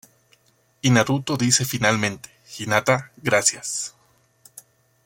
[0.81, 3.93] Y Naruto dice finalmente: "Hinata...gracias".